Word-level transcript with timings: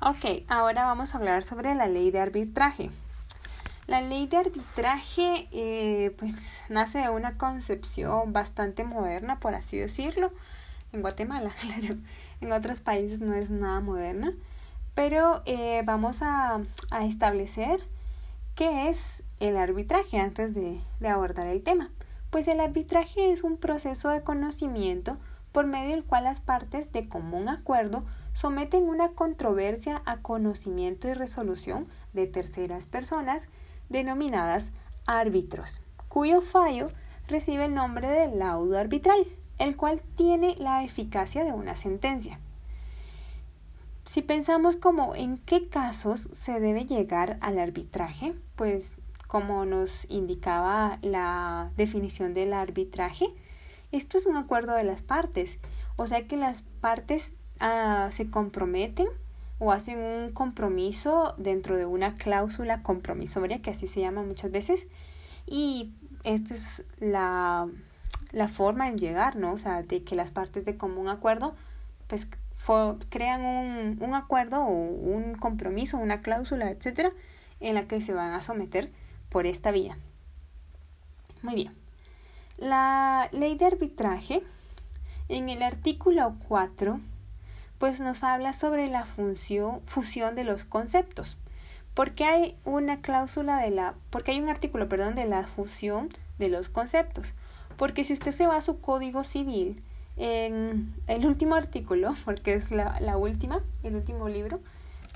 Ok, 0.00 0.44
ahora 0.46 0.84
vamos 0.84 1.12
a 1.12 1.18
hablar 1.18 1.42
sobre 1.42 1.74
la 1.74 1.88
ley 1.88 2.12
de 2.12 2.20
arbitraje. 2.20 2.92
La 3.88 4.00
ley 4.00 4.28
de 4.28 4.36
arbitraje 4.36 5.48
eh, 5.50 6.14
pues 6.16 6.60
nace 6.68 6.98
de 6.98 7.10
una 7.10 7.36
concepción 7.36 8.32
bastante 8.32 8.84
moderna, 8.84 9.40
por 9.40 9.56
así 9.56 9.76
decirlo, 9.76 10.30
en 10.92 11.00
Guatemala, 11.00 11.50
claro. 11.60 11.96
En 12.40 12.52
otros 12.52 12.78
países 12.78 13.18
no 13.18 13.34
es 13.34 13.50
nada 13.50 13.80
moderna, 13.80 14.34
pero 14.94 15.42
eh, 15.46 15.82
vamos 15.84 16.22
a, 16.22 16.60
a, 16.92 17.04
establecer 17.04 17.80
qué 18.54 18.88
es 18.90 19.24
el 19.40 19.56
arbitraje 19.56 20.20
antes 20.20 20.54
de, 20.54 20.80
de 21.00 21.08
abordar 21.08 21.48
el 21.48 21.64
tema. 21.64 21.90
Pues 22.30 22.46
el 22.46 22.60
arbitraje 22.60 23.32
es 23.32 23.42
un 23.42 23.56
proceso 23.56 24.10
de 24.10 24.22
conocimiento 24.22 25.18
por 25.50 25.66
medio 25.66 25.96
del 25.96 26.04
cual 26.04 26.22
las 26.22 26.40
partes 26.40 26.92
de 26.92 27.08
común 27.08 27.48
acuerdo 27.48 28.04
someten 28.38 28.84
una 28.84 29.08
controversia 29.08 30.00
a 30.06 30.18
conocimiento 30.18 31.08
y 31.08 31.14
resolución 31.14 31.88
de 32.12 32.28
terceras 32.28 32.86
personas 32.86 33.42
denominadas 33.88 34.70
árbitros, 35.06 35.80
cuyo 36.06 36.40
fallo 36.40 36.86
recibe 37.26 37.64
el 37.64 37.74
nombre 37.74 38.06
de 38.06 38.28
laudo 38.28 38.78
arbitral, 38.78 39.26
el 39.58 39.76
cual 39.76 40.02
tiene 40.14 40.54
la 40.56 40.84
eficacia 40.84 41.42
de 41.42 41.50
una 41.50 41.74
sentencia. 41.74 42.38
Si 44.04 44.22
pensamos 44.22 44.76
como 44.76 45.16
en 45.16 45.38
qué 45.38 45.68
casos 45.68 46.28
se 46.32 46.60
debe 46.60 46.86
llegar 46.86 47.38
al 47.40 47.58
arbitraje, 47.58 48.36
pues 48.54 48.92
como 49.26 49.64
nos 49.64 50.06
indicaba 50.08 51.00
la 51.02 51.72
definición 51.76 52.34
del 52.34 52.52
arbitraje, 52.52 53.34
esto 53.90 54.16
es 54.16 54.26
un 54.26 54.36
acuerdo 54.36 54.74
de 54.74 54.84
las 54.84 55.02
partes, 55.02 55.58
o 55.96 56.06
sea 56.06 56.28
que 56.28 56.36
las 56.36 56.62
partes 56.80 57.34
ah, 57.60 58.10
se 58.12 58.30
comprometen 58.30 59.08
o 59.58 59.72
hacen 59.72 59.98
un 59.98 60.32
compromiso 60.32 61.34
dentro 61.36 61.76
de 61.76 61.86
una 61.86 62.16
cláusula 62.16 62.82
compromisoria, 62.82 63.60
que 63.60 63.70
así 63.70 63.88
se 63.88 64.00
llama 64.00 64.22
muchas 64.22 64.52
veces, 64.52 64.86
y 65.46 65.92
esta 66.24 66.54
es 66.54 66.84
la, 67.00 67.68
la 68.32 68.48
forma 68.48 68.88
en 68.88 68.98
llegar, 68.98 69.36
¿no? 69.36 69.52
O 69.52 69.58
sea, 69.58 69.82
de 69.82 70.04
que 70.04 70.14
las 70.14 70.30
partes 70.30 70.64
de 70.64 70.76
común 70.76 71.08
acuerdo, 71.08 71.54
pues 72.06 72.28
crean 73.08 73.44
un, 73.44 73.98
un 74.00 74.14
acuerdo 74.14 74.60
o 74.62 74.70
un 74.70 75.34
compromiso, 75.34 75.96
una 75.96 76.20
cláusula, 76.20 76.70
etcétera, 76.70 77.12
en 77.60 77.74
la 77.74 77.86
que 77.86 78.00
se 78.00 78.12
van 78.12 78.32
a 78.32 78.42
someter 78.42 78.90
por 79.30 79.46
esta 79.46 79.70
vía. 79.70 79.96
Muy 81.42 81.54
bien. 81.54 81.72
La 82.58 83.28
ley 83.32 83.56
de 83.56 83.66
arbitraje, 83.66 84.42
en 85.28 85.48
el 85.48 85.62
artículo 85.62 86.34
4, 86.48 87.00
pues 87.78 88.00
nos 88.00 88.22
habla 88.24 88.52
sobre 88.52 88.88
la 88.88 89.04
función, 89.04 89.80
fusión 89.86 90.34
de 90.34 90.44
los 90.44 90.64
conceptos. 90.64 91.36
Porque 91.94 92.24
hay 92.24 92.56
una 92.64 93.00
cláusula 93.00 93.58
de 93.58 93.70
la, 93.70 93.94
porque 94.10 94.32
hay 94.32 94.40
un 94.40 94.48
artículo, 94.48 94.88
perdón, 94.88 95.14
de 95.14 95.24
la 95.24 95.44
fusión 95.44 96.10
de 96.38 96.48
los 96.48 96.68
conceptos. 96.68 97.32
Porque 97.76 98.04
si 98.04 98.12
usted 98.12 98.32
se 98.32 98.46
va 98.46 98.56
a 98.56 98.60
su 98.60 98.80
código 98.80 99.24
civil, 99.24 99.82
en 100.16 100.94
el 101.06 101.24
último 101.26 101.54
artículo, 101.54 102.14
porque 102.24 102.54
es 102.54 102.70
la, 102.70 102.98
la 103.00 103.16
última, 103.16 103.62
el 103.82 103.94
último 103.94 104.28
libro, 104.28 104.60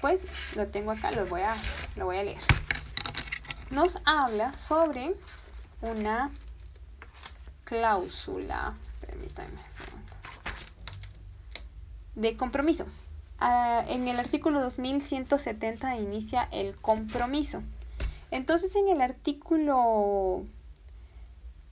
pues 0.01 0.21
lo 0.57 0.69
tengo 0.69 0.93
acá, 0.93 1.11
lo 1.13 1.27
voy 1.27 1.43
a, 1.43 1.57
lo 1.97 2.07
voy 2.07 2.19
a 2.19 2.23
leer. 2.25 2.41
Nos 3.71 3.99
habla 4.05 4.53
sobre 4.55 5.15
una 5.81 6.31
cláusula, 7.65 8.75
permítanme 9.01 9.61
de 12.15 12.37
compromiso. 12.37 12.87
Ah, 13.39 13.85
en 13.89 14.07
el 14.09 14.19
artículo 14.19 14.61
2170 14.61 15.97
inicia 15.97 16.49
el 16.53 16.77
compromiso. 16.77 17.63
Entonces 18.31 18.75
en 18.77 18.89
el 18.89 19.01
artículo 19.01 20.45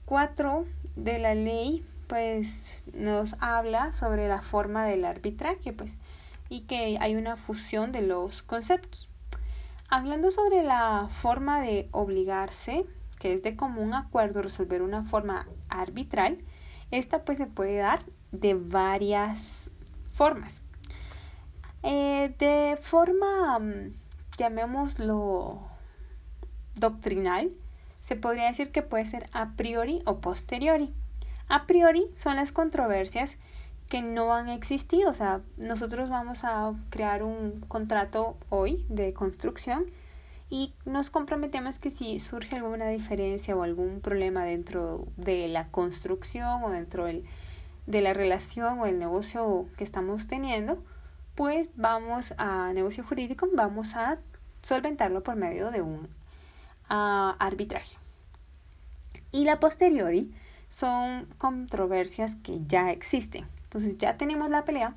4 0.05 0.65
de 0.95 1.19
la 1.19 1.33
ley 1.33 1.85
pues 2.07 2.83
nos 2.93 3.35
habla 3.39 3.93
sobre 3.93 4.27
la 4.27 4.41
forma 4.41 4.85
del 4.85 5.05
arbitraje 5.05 5.71
pues 5.71 5.91
y 6.49 6.61
que 6.61 6.97
hay 6.99 7.15
una 7.15 7.37
fusión 7.37 7.93
de 7.93 8.01
los 8.01 8.43
conceptos. 8.43 9.09
Hablando 9.89 10.29
sobre 10.29 10.63
la 10.63 11.07
forma 11.09 11.61
de 11.61 11.87
obligarse, 11.91 12.85
que 13.19 13.33
es 13.33 13.43
de 13.43 13.55
común 13.55 13.93
acuerdo 13.93 14.41
resolver 14.41 14.81
una 14.81 15.03
forma 15.03 15.47
arbitral, 15.69 16.37
esta 16.91 17.23
pues 17.23 17.37
se 17.37 17.45
puede 17.45 17.77
dar 17.77 18.03
de 18.33 18.53
varias 18.53 19.70
formas. 20.11 20.61
Eh, 21.83 22.33
de 22.37 22.77
forma, 22.81 23.59
mm, 23.59 23.93
llamémoslo 24.37 25.61
doctrinal, 26.75 27.51
se 28.01 28.15
podría 28.15 28.47
decir 28.47 28.71
que 28.71 28.81
puede 28.81 29.05
ser 29.05 29.27
a 29.33 29.51
priori 29.55 30.01
o 30.05 30.19
posteriori. 30.19 30.93
A 31.47 31.65
priori 31.65 32.07
son 32.15 32.35
las 32.35 32.51
controversias 32.51 33.37
que 33.89 34.01
no 34.01 34.33
han 34.33 34.49
existido. 34.49 35.09
O 35.09 35.13
sea, 35.13 35.41
nosotros 35.57 36.09
vamos 36.09 36.43
a 36.43 36.73
crear 36.89 37.23
un 37.23 37.61
contrato 37.67 38.37
hoy 38.49 38.85
de 38.89 39.13
construcción 39.13 39.85
y 40.49 40.73
nos 40.85 41.09
comprometemos 41.09 41.79
que 41.79 41.91
si 41.91 42.19
surge 42.19 42.55
alguna 42.55 42.87
diferencia 42.89 43.55
o 43.55 43.63
algún 43.63 44.01
problema 44.01 44.43
dentro 44.43 45.07
de 45.17 45.47
la 45.47 45.67
construcción 45.69 46.63
o 46.63 46.69
dentro 46.69 47.05
del 47.05 47.25
de 47.91 48.01
la 48.01 48.13
relación 48.13 48.79
o 48.79 48.85
el 48.85 48.97
negocio 48.97 49.67
que 49.77 49.83
estamos 49.83 50.25
teniendo, 50.27 50.81
pues 51.35 51.69
vamos 51.75 52.33
a 52.37 52.71
negocio 52.73 53.03
jurídico, 53.03 53.47
vamos 53.53 53.95
a 53.95 54.17
solventarlo 54.63 55.23
por 55.23 55.35
medio 55.35 55.71
de 55.71 55.81
un 55.81 56.07
uh, 56.89 57.35
arbitraje. 57.37 57.97
Y 59.31 59.43
la 59.43 59.59
posteriori 59.59 60.33
son 60.69 61.25
controversias 61.37 62.35
que 62.35 62.61
ya 62.65 62.91
existen. 62.91 63.45
Entonces 63.63 63.97
ya 63.97 64.17
tenemos 64.17 64.49
la 64.49 64.63
pelea, 64.63 64.95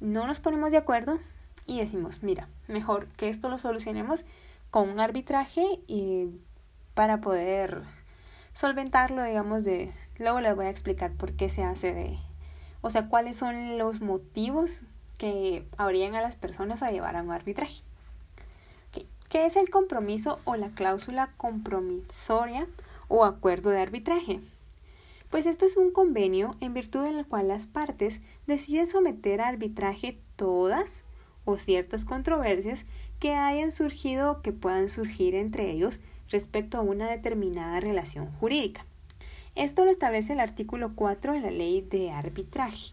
no 0.00 0.26
nos 0.26 0.40
ponemos 0.40 0.72
de 0.72 0.78
acuerdo 0.78 1.18
y 1.66 1.80
decimos, 1.80 2.22
mira, 2.22 2.48
mejor 2.68 3.06
que 3.16 3.28
esto 3.28 3.48
lo 3.48 3.58
solucionemos 3.58 4.24
con 4.70 4.88
un 4.88 4.98
arbitraje 4.98 5.80
y 5.86 6.28
para 6.94 7.20
poder 7.20 7.82
solventarlo, 8.54 9.22
digamos, 9.22 9.64
de, 9.64 9.92
Luego 10.18 10.40
les 10.40 10.54
voy 10.54 10.66
a 10.66 10.70
explicar 10.70 11.12
por 11.12 11.32
qué 11.32 11.48
se 11.48 11.64
hace 11.64 11.92
de, 11.92 12.18
o 12.82 12.90
sea, 12.90 13.08
cuáles 13.08 13.36
son 13.36 13.78
los 13.78 14.00
motivos 14.00 14.80
que 15.18 15.66
habrían 15.76 16.14
a 16.14 16.22
las 16.22 16.36
personas 16.36 16.82
a 16.82 16.90
llevar 16.90 17.16
a 17.16 17.22
un 17.22 17.32
arbitraje. 17.32 17.82
¿Qué 19.34 19.46
es 19.46 19.56
el 19.56 19.68
compromiso 19.68 20.38
o 20.44 20.54
la 20.54 20.68
cláusula 20.68 21.32
compromisoria 21.36 22.68
o 23.08 23.24
acuerdo 23.24 23.70
de 23.70 23.80
arbitraje? 23.80 24.40
Pues 25.28 25.46
esto 25.46 25.66
es 25.66 25.76
un 25.76 25.90
convenio 25.90 26.54
en 26.60 26.74
virtud 26.74 27.02
del 27.02 27.26
cual 27.26 27.48
las 27.48 27.66
partes 27.66 28.20
deciden 28.46 28.86
someter 28.86 29.40
a 29.40 29.48
arbitraje 29.48 30.20
todas 30.36 31.02
o 31.44 31.58
ciertas 31.58 32.04
controversias 32.04 32.84
que 33.18 33.34
hayan 33.34 33.72
surgido 33.72 34.30
o 34.30 34.42
que 34.42 34.52
puedan 34.52 34.88
surgir 34.88 35.34
entre 35.34 35.68
ellos 35.68 35.98
respecto 36.28 36.78
a 36.78 36.82
una 36.82 37.10
determinada 37.10 37.80
relación 37.80 38.30
jurídica. 38.38 38.86
Esto 39.56 39.84
lo 39.84 39.92
establece 39.92 40.32
el 40.32 40.40
artículo 40.40 40.96
4 40.96 41.34
de 41.34 41.40
la 41.40 41.50
ley 41.52 41.80
de 41.80 42.10
arbitraje. 42.10 42.92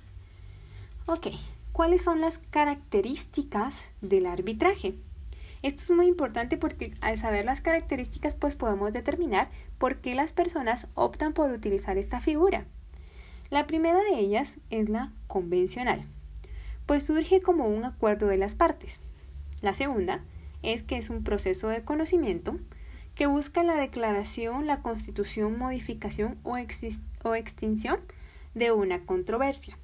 Ok, 1.08 1.28
¿cuáles 1.72 2.04
son 2.04 2.22
las 2.22 2.38
características 2.38 3.84
del 4.02 4.28
arbitraje? 4.28 4.94
Esto 5.64 5.82
es 5.82 5.90
muy 5.90 6.06
importante 6.06 6.58
porque 6.58 6.94
al 7.02 7.18
saber 7.18 7.46
las 7.46 7.62
características 7.62 8.36
pues 8.36 8.54
podemos 8.54 8.94
determinar 8.94 9.50
por 9.80 9.98
qué 9.98 10.14
las 10.14 10.34
personas 10.34 10.88
optan 10.94 11.34
por 11.34 11.50
utilizar 11.52 11.98
esta 11.98 12.20
figura. 12.20 12.66
La 13.50 13.66
primera 13.66 14.00
de 14.04 14.20
ellas 14.20 14.58
es 14.70 14.88
la 14.88 15.12
convencional, 15.26 16.06
pues 16.86 17.06
surge 17.06 17.42
como 17.42 17.68
un 17.68 17.86
acuerdo 17.86 18.28
de 18.28 18.38
las 18.38 18.54
partes. 18.54 19.00
La 19.62 19.74
segunda 19.74 20.24
es 20.62 20.84
que 20.84 20.98
es 20.98 21.10
un 21.10 21.24
proceso 21.24 21.70
de 21.70 21.84
conocimiento 21.84 22.60
que 23.16 23.28
busca 23.28 23.64
la 23.64 23.76
declaración, 23.76 24.68
la 24.68 24.82
constitución, 24.82 25.58
modificación 25.58 26.38
o, 26.44 26.58
o 27.24 27.36
extinción 27.36 28.00
de 28.54 28.72
una 28.72 29.06
controversia. 29.06 29.78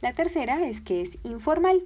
La 0.00 0.12
tercera 0.14 0.66
es 0.66 0.80
que 0.80 1.02
es 1.02 1.18
informal. 1.24 1.82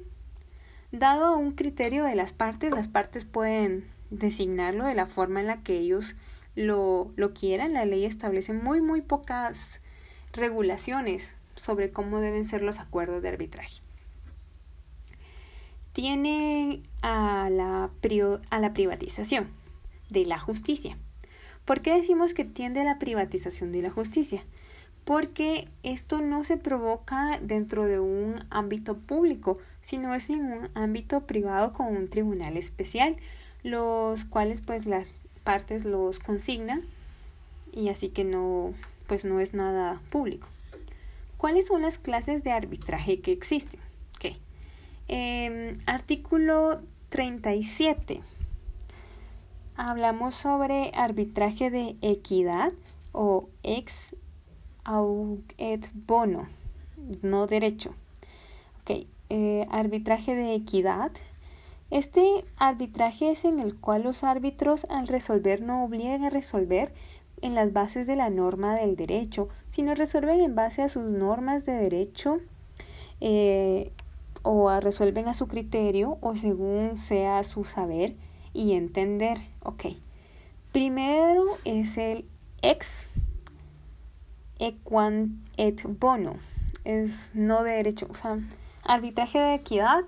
Dado 0.91 1.37
un 1.37 1.53
criterio 1.53 2.05
de 2.05 2.15
las 2.15 2.33
partes, 2.33 2.71
las 2.71 2.89
partes 2.89 3.25
pueden 3.25 3.87
designarlo 4.11 4.85
de 4.85 4.95
la 4.95 5.07
forma 5.07 5.41
en 5.41 5.47
la 5.47 5.63
que 5.63 5.79
ellos 5.79 6.15
lo, 6.55 7.13
lo 7.17 7.33
quieran. 7.33 7.73
La 7.73 7.87
ley 7.87 8.05
establece 8.05 8.53
muy, 8.53 8.81
muy 8.81 9.01
pocas 9.01 9.81
regulaciones 10.33 11.35
sobre 11.55 11.91
cómo 11.91 12.21
deben 12.21 12.47
ser 12.47 12.63
los 12.63 12.79
acuerdos 12.79 13.23
de 13.23 13.29
arbitraje. 13.29 13.81
Tiene 15.93 16.83
a 17.03 17.49
la, 17.51 17.91
a 18.51 18.59
la 18.59 18.73
privatización 18.73 19.62
de 20.13 20.27
la 20.27 20.39
justicia. 20.39 20.97
¿Por 21.65 21.81
qué 21.81 21.95
decimos 21.95 22.35
que 22.35 22.45
tiende 22.45 22.81
a 22.81 22.85
la 22.85 22.99
privatización 22.99 23.73
de 23.73 23.83
la 23.83 23.91
justicia? 23.91 24.43
porque 25.05 25.69
esto 25.83 26.21
no 26.21 26.45
se 26.45 26.57
provoca 26.57 27.39
dentro 27.43 27.85
de 27.85 27.99
un 27.99 28.45
ámbito 28.51 28.97
público, 28.97 29.59
sino 29.83 30.15
es 30.15 30.31
en 30.31 30.41
un 30.41 30.69
ámbito 30.75 31.27
privado 31.27 31.73
con 31.73 31.89
un 31.97 32.09
tribunal 32.09 32.57
especial, 32.57 33.17
los 33.63 34.25
cuales 34.25 34.61
pues 34.61 34.87
las 34.87 35.09
partes 35.45 35.85
los 35.85 36.21
consignan 36.21 36.83
y 37.73 37.89
así 37.89 38.11
que 38.11 38.25
no 38.25 38.75
pues 39.07 39.25
no 39.25 39.41
es 39.41 39.55
nada 39.55 40.01
público. 40.11 40.47
¿Cuáles 41.37 41.67
son 41.67 41.83
las 41.83 41.99
clases 41.99 42.45
de 42.45 42.53
arbitraje 42.53 43.21
que 43.21 43.33
existen? 43.33 43.81
Okay. 44.17 44.39
Eh, 45.09 45.77
artículo 45.87 46.81
37. 47.09 48.21
Hablamos 49.77 50.35
sobre 50.35 50.91
arbitraje 50.95 51.71
de 51.71 51.97
equidad 52.03 52.73
o 53.13 53.49
ex 53.63 54.15
et 55.57 55.89
bono, 55.95 56.47
no 57.23 57.47
derecho. 57.47 57.95
Ok, 58.83 59.07
eh, 59.31 59.67
arbitraje 59.71 60.35
de 60.35 60.55
equidad. 60.55 61.11
Este 61.91 62.45
arbitraje 62.59 63.31
es 63.31 63.47
en 63.47 63.61
el 63.61 63.75
cual 63.75 64.03
los 64.03 64.25
árbitros 64.25 64.85
al 64.91 65.09
resolver 65.09 65.63
no 65.63 65.85
obligan 65.85 66.25
a 66.25 66.31
resolver 66.31 66.93
en 67.41 67.55
las 67.55 67.73
bases 67.73 68.07
de 68.07 68.17
la 68.17 68.29
norma 68.29 68.75
del 68.75 68.95
derecho, 68.95 69.49
sino 69.71 69.95
resuelven 69.95 70.41
en 70.41 70.55
base 70.55 70.83
a 70.83 70.91
sus 70.91 71.05
normas 71.05 71.65
de 71.65 71.73
derecho 71.73 72.41
eh, 73.21 73.91
o 74.43 74.71
resuelven 74.81 75.29
a 75.29 75.35
su 75.35 75.49
criterio 75.49 76.19
o 76.21 76.37
según 76.37 76.97
sea 76.97 77.43
su 77.43 77.65
saber 77.65 78.17
y 78.53 78.75
entender. 78.75 79.39
Ok. 79.63 79.87
Primero 80.73 81.45
es 81.65 81.99
el 81.99 82.25
ex 82.63 83.07
equan 84.59 85.45
et 85.57 85.83
bono. 85.85 86.37
Es 86.85 87.31
no 87.35 87.63
de 87.63 87.73
derecho. 87.73 88.07
O 88.11 88.15
sea, 88.15 88.39
arbitraje 88.85 89.39
de 89.39 89.55
equidad. 89.55 90.05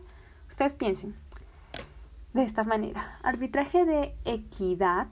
Ustedes 0.48 0.74
piensen 0.74 1.14
de 2.32 2.42
esta 2.42 2.64
manera. 2.64 3.18
Arbitraje 3.22 3.84
de 3.84 4.14
equidad 4.24 5.08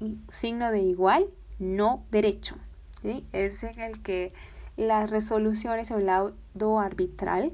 y 0.00 0.18
signo 0.30 0.70
de 0.70 0.80
igual, 0.80 1.26
no 1.58 2.04
derecho. 2.10 2.56
¿sí? 3.02 3.24
Es 3.32 3.62
en 3.62 3.80
el 3.80 4.02
que 4.02 4.32
las 4.76 5.10
resoluciones 5.10 5.90
o 5.90 5.98
el 5.98 6.06
lado 6.06 6.34
arbitral 6.78 7.52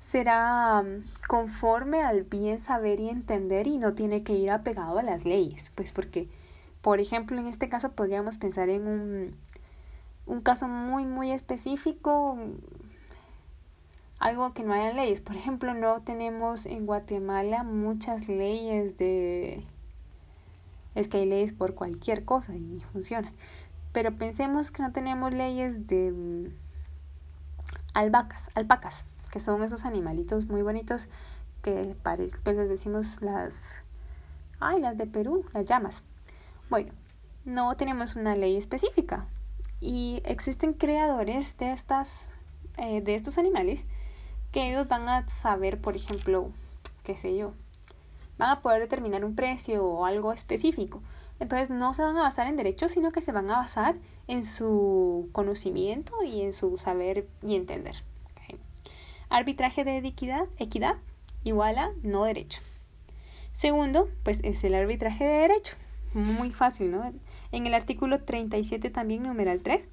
será 0.00 0.82
mm, 0.82 1.04
conforme 1.28 2.02
al 2.02 2.24
bien 2.24 2.60
saber 2.60 2.98
y 2.98 3.08
entender 3.08 3.68
y 3.68 3.78
no 3.78 3.94
tiene 3.94 4.24
que 4.24 4.32
ir 4.32 4.50
apegado 4.50 4.98
a 4.98 5.04
las 5.04 5.24
leyes. 5.24 5.70
Pues 5.76 5.92
porque, 5.92 6.28
por 6.82 6.98
ejemplo, 6.98 7.38
en 7.38 7.46
este 7.46 7.68
caso 7.68 7.92
podríamos 7.92 8.36
pensar 8.36 8.68
en 8.68 8.88
un 8.88 9.36
un 10.30 10.40
caso 10.40 10.68
muy, 10.68 11.06
muy 11.06 11.32
específico, 11.32 12.38
algo 14.20 14.54
que 14.54 14.62
no 14.62 14.72
haya 14.72 14.92
leyes. 14.92 15.20
Por 15.20 15.36
ejemplo, 15.36 15.74
no 15.74 16.02
tenemos 16.02 16.66
en 16.66 16.86
Guatemala 16.86 17.64
muchas 17.64 18.28
leyes 18.28 18.96
de... 18.96 19.64
Es 20.94 21.08
que 21.08 21.18
hay 21.18 21.26
leyes 21.26 21.52
por 21.52 21.74
cualquier 21.74 22.24
cosa 22.24 22.54
y 22.54 22.80
funciona. 22.92 23.32
Pero 23.92 24.16
pensemos 24.16 24.70
que 24.70 24.82
no 24.82 24.92
tenemos 24.92 25.34
leyes 25.34 25.88
de 25.88 26.12
mm, 26.12 26.52
albacas, 27.94 28.50
alpacas, 28.54 29.04
que 29.30 29.40
son 29.40 29.62
esos 29.62 29.84
animalitos 29.84 30.46
muy 30.46 30.62
bonitos 30.62 31.08
que 31.62 31.94
pues 32.02 32.56
les 32.56 32.68
decimos 32.68 33.20
las... 33.20 33.70
Ay, 34.58 34.80
las 34.80 34.96
de 34.96 35.06
Perú, 35.06 35.44
las 35.54 35.64
llamas. 35.64 36.04
Bueno, 36.68 36.92
no 37.44 37.76
tenemos 37.76 38.14
una 38.14 38.36
ley 38.36 38.56
específica, 38.56 39.26
y 39.80 40.20
existen 40.24 40.74
creadores 40.74 41.56
de 41.58 41.72
estas 41.72 42.20
eh, 42.76 43.00
de 43.00 43.14
estos 43.14 43.38
animales 43.38 43.86
que 44.52 44.70
ellos 44.70 44.88
van 44.88 45.08
a 45.08 45.26
saber 45.28 45.80
por 45.80 45.96
ejemplo 45.96 46.50
qué 47.02 47.16
sé 47.16 47.36
yo 47.36 47.54
van 48.38 48.50
a 48.50 48.60
poder 48.60 48.80
determinar 48.80 49.24
un 49.24 49.34
precio 49.34 49.84
o 49.84 50.04
algo 50.04 50.32
específico 50.32 51.02
entonces 51.40 51.70
no 51.70 51.94
se 51.94 52.02
van 52.02 52.16
a 52.18 52.22
basar 52.22 52.46
en 52.46 52.56
derechos 52.56 52.92
sino 52.92 53.10
que 53.10 53.22
se 53.22 53.32
van 53.32 53.50
a 53.50 53.56
basar 53.56 53.96
en 54.28 54.44
su 54.44 55.30
conocimiento 55.32 56.12
y 56.22 56.42
en 56.42 56.52
su 56.52 56.76
saber 56.76 57.26
y 57.42 57.56
entender 57.56 58.04
arbitraje 59.30 59.84
de 59.84 59.98
equidad 59.98 60.44
equidad 60.58 60.96
igual 61.44 61.78
a 61.78 61.90
no 62.02 62.24
derecho 62.24 62.60
segundo 63.54 64.08
pues 64.22 64.40
es 64.42 64.62
el 64.64 64.74
arbitraje 64.74 65.24
de 65.24 65.38
derecho 65.38 65.74
muy 66.12 66.50
fácil 66.50 66.90
no 66.90 67.12
en 67.52 67.66
el 67.66 67.74
artículo 67.74 68.22
37 68.22 68.90
también, 68.90 69.22
numeral 69.24 69.60
3, 69.60 69.90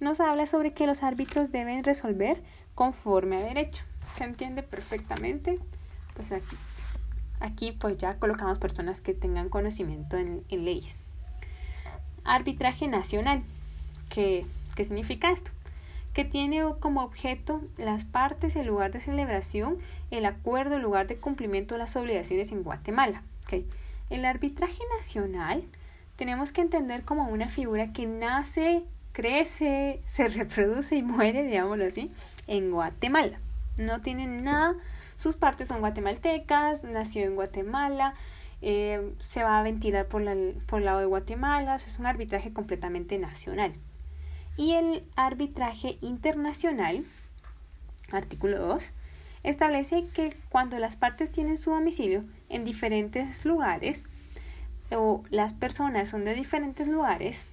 nos 0.00 0.20
habla 0.20 0.46
sobre 0.46 0.72
que 0.72 0.86
los 0.86 1.02
árbitros 1.02 1.50
deben 1.50 1.84
resolver 1.84 2.42
conforme 2.74 3.38
a 3.38 3.40
derecho. 3.40 3.84
¿Se 4.16 4.24
entiende 4.24 4.62
perfectamente? 4.62 5.58
Pues 6.14 6.32
aquí, 6.32 6.56
aquí 7.40 7.72
pues 7.72 7.96
ya 7.96 8.18
colocamos 8.18 8.58
personas 8.58 9.00
que 9.00 9.14
tengan 9.14 9.48
conocimiento 9.48 10.18
en, 10.18 10.44
leyes. 10.50 10.96
Arbitraje 12.24 12.88
nacional. 12.88 13.42
¿Qué, 14.10 14.44
¿Qué 14.76 14.84
significa 14.84 15.30
esto? 15.30 15.50
Que 16.12 16.24
tiene 16.24 16.62
como 16.80 17.02
objeto 17.02 17.62
las 17.78 18.04
partes, 18.04 18.56
el 18.56 18.66
lugar 18.66 18.92
de 18.92 19.00
celebración, 19.00 19.78
el 20.10 20.26
acuerdo, 20.26 20.76
el 20.76 20.82
lugar 20.82 21.06
de 21.06 21.16
cumplimiento 21.16 21.74
de 21.74 21.78
las 21.78 21.96
obligaciones 21.96 22.52
en 22.52 22.62
Guatemala. 22.62 23.22
¿okay? 23.44 23.66
El 24.10 24.24
arbitraje 24.24 24.82
nacional 24.98 25.64
tenemos 26.16 26.52
que 26.52 26.60
entender 26.60 27.02
como 27.02 27.28
una 27.28 27.48
figura 27.48 27.92
que 27.92 28.06
nace, 28.06 28.84
crece, 29.12 30.00
se 30.06 30.28
reproduce 30.28 30.96
y 30.96 31.02
muere, 31.02 31.44
digámoslo 31.44 31.84
así, 31.84 32.12
en 32.46 32.70
Guatemala. 32.70 33.38
No 33.78 34.02
tiene 34.02 34.26
nada, 34.26 34.74
sus 35.16 35.36
partes 35.36 35.68
son 35.68 35.80
guatemaltecas, 35.80 36.84
nació 36.84 37.24
en 37.24 37.36
Guatemala, 37.36 38.14
eh, 38.60 39.14
se 39.18 39.42
va 39.42 39.58
a 39.58 39.62
ventilar 39.62 40.06
por, 40.06 40.22
por 40.66 40.80
el 40.80 40.84
lado 40.84 41.00
de 41.00 41.06
Guatemala, 41.06 41.76
es 41.76 41.98
un 41.98 42.06
arbitraje 42.06 42.52
completamente 42.52 43.18
nacional. 43.18 43.72
Y 44.56 44.72
el 44.72 45.04
arbitraje 45.16 45.98
internacional, 46.00 47.04
artículo 48.10 48.58
2, 48.58 48.90
establece 49.42 50.06
que 50.12 50.36
cuando 50.50 50.78
las 50.78 50.96
partes 50.96 51.32
tienen 51.32 51.58
su 51.58 51.70
domicilio 51.70 52.24
en 52.48 52.64
diferentes 52.64 53.44
lugares, 53.44 54.04
o 54.90 55.22
las 55.30 55.52
personas 55.54 56.10
son 56.10 56.24
de 56.24 56.34
diferentes 56.34 56.86
lugares, 56.86 57.46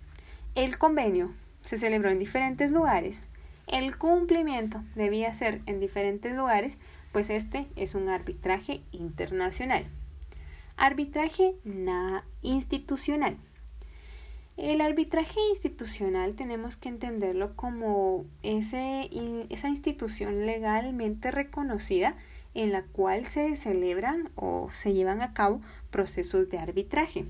el 0.56 0.78
convenio 0.78 1.32
se 1.64 1.78
celebró 1.78 2.10
en 2.10 2.20
diferentes 2.20 2.72
lugares, 2.72 3.24
el 3.68 3.98
cumplimiento 3.98 4.82
debía 4.96 5.34
ser 5.36 5.62
en 5.68 5.80
diferentes 5.80 6.36
lugares, 6.36 6.78
pues 7.12 7.30
este 7.30 7.68
es 7.76 7.96
un 7.96 8.10
arbitraje 8.10 8.82
internacional. 8.92 9.86
Arbitraje 10.76 11.54
institucional. 12.42 13.38
El 14.60 14.82
arbitraje 14.82 15.40
institucional 15.52 16.36
tenemos 16.36 16.76
que 16.76 16.90
entenderlo 16.90 17.56
como 17.56 18.26
ese, 18.44 19.10
esa 19.50 19.70
institución 19.70 20.46
legalmente 20.46 21.32
reconocida 21.32 22.18
en 22.54 22.74
la 22.74 22.84
cual 22.84 23.26
se 23.26 23.56
celebran 23.56 24.30
o 24.36 24.70
se 24.74 24.94
llevan 24.94 25.22
a 25.22 25.34
cabo 25.34 25.62
procesos 25.92 26.50
de 26.50 26.58
arbitraje. 26.58 27.26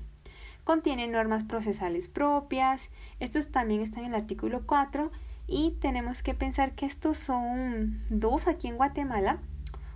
Contiene 0.64 1.06
normas 1.06 1.44
procesales 1.44 2.08
propias, 2.08 2.88
estos 3.20 3.52
también 3.52 3.80
están 3.80 4.06
en 4.06 4.14
el 4.14 4.20
artículo 4.22 4.62
4 4.66 5.12
y 5.46 5.76
tenemos 5.80 6.24
que 6.24 6.34
pensar 6.34 6.72
que 6.72 6.86
estos 6.86 7.16
son 7.16 8.00
dos 8.10 8.48
aquí 8.48 8.66
en 8.66 8.76
Guatemala. 8.76 9.38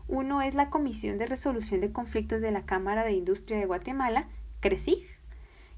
Uno 0.07 0.41
es 0.41 0.55
la 0.55 0.71
Comisión 0.71 1.19
de 1.19 1.27
Resolución 1.27 1.81
de 1.81 1.91
Conflictos 1.91 2.41
de 2.41 2.53
la 2.53 2.63
Cámara 2.63 3.03
de 3.03 3.15
Industria 3.15 3.59
de 3.59 3.67
Guatemala, 3.67 4.29
CRESIG, 4.61 5.14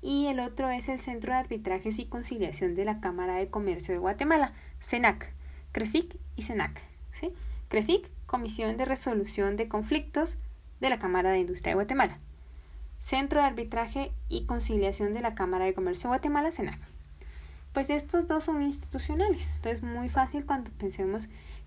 y 0.06 0.28
el 0.28 0.38
otro 0.38 0.70
es 0.70 0.88
el 0.88 1.00
Centro 1.00 1.32
de 1.32 1.40
Arbitrajes 1.40 1.98
y 1.98 2.06
Conciliación 2.06 2.76
de 2.76 2.84
la 2.84 3.00
Cámara 3.00 3.34
de 3.34 3.48
Comercio 3.48 3.92
de 3.92 3.98
Guatemala, 3.98 4.52
CENAC, 4.80 5.34
CRESIG 5.72 6.16
y 6.36 6.42
CENAC. 6.42 6.80
¿sí? 7.18 7.32
CRESIG, 7.66 8.08
Comisión 8.24 8.76
de 8.76 8.84
Resolución 8.84 9.56
de 9.56 9.66
Conflictos 9.66 10.38
de 10.78 10.90
la 10.90 11.00
Cámara 11.00 11.32
de 11.32 11.40
Industria 11.40 11.72
de 11.72 11.74
Guatemala. 11.74 12.18
Centro 13.02 13.40
de 13.40 13.46
Arbitraje 13.46 14.12
y 14.28 14.46
Conciliación 14.46 15.12
de 15.12 15.22
la 15.22 15.34
Cámara 15.34 15.64
de 15.64 15.74
Comercio 15.74 16.02
de 16.02 16.16
Guatemala, 16.16 16.52
CENAC. 16.52 16.78
Pues 17.72 17.90
estos 17.90 18.28
dos 18.28 18.44
son 18.44 18.62
institucionales. 18.62 19.50
Entonces, 19.56 19.82
muy 19.82 20.08
fácil 20.08 20.46
cuando 20.46 20.70
pensemos 20.78 21.24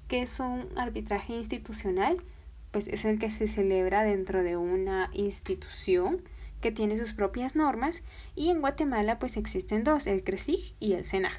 que 0.08 0.22
es 0.22 0.40
un 0.40 0.70
arbitraje 0.78 1.34
institucional, 1.34 2.24
pues 2.72 2.88
es 2.88 3.04
el 3.04 3.20
que 3.20 3.32
se 3.32 3.50
celebra 3.50 4.04
dentro 4.04 4.44
de 4.44 4.56
una 4.56 5.10
institución 5.12 6.22
que 6.62 6.72
tiene 6.72 6.98
sus 6.98 7.14
propias 7.14 7.56
normas 7.56 8.02
y 8.36 8.50
en 8.50 8.62
Guatemala 8.62 9.20
pues 9.20 9.38
existen 9.38 9.84
dos, 9.84 10.08
el 10.08 10.24
CRESIG 10.24 10.76
y 10.80 10.94
el 10.94 11.06
CENAG. 11.06 11.38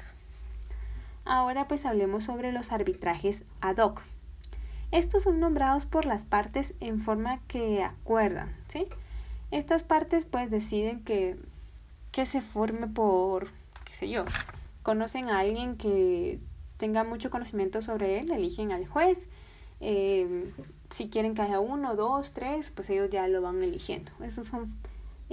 Ahora 1.25 1.67
pues 1.67 1.85
hablemos 1.85 2.25
sobre 2.25 2.51
los 2.51 2.71
arbitrajes 2.71 3.43
ad 3.61 3.77
hoc. 3.77 4.01
Estos 4.91 5.23
son 5.23 5.39
nombrados 5.39 5.85
por 5.85 6.05
las 6.05 6.25
partes 6.25 6.73
en 6.79 6.99
forma 6.99 7.39
que 7.47 7.83
acuerdan, 7.83 8.53
¿sí? 8.71 8.87
Estas 9.51 9.83
partes 9.83 10.25
pues 10.25 10.51
deciden 10.51 11.03
que, 11.03 11.37
que 12.11 12.25
se 12.25 12.41
forme 12.41 12.87
por, 12.87 13.49
qué 13.85 13.93
sé 13.93 14.09
yo, 14.09 14.25
conocen 14.83 15.29
a 15.29 15.39
alguien 15.39 15.77
que 15.77 16.39
tenga 16.77 17.03
mucho 17.03 17.29
conocimiento 17.29 17.81
sobre 17.81 18.19
él, 18.19 18.31
eligen 18.31 18.71
al 18.71 18.87
juez. 18.87 19.27
Eh, 19.79 20.51
si 20.89 21.09
quieren 21.09 21.35
que 21.35 21.41
haya 21.41 21.59
uno, 21.59 21.95
dos, 21.95 22.33
tres, 22.33 22.71
pues 22.71 22.89
ellos 22.89 23.09
ya 23.09 23.27
lo 23.27 23.41
van 23.41 23.63
eligiendo. 23.63 24.11
Esos 24.23 24.47
son 24.47 24.73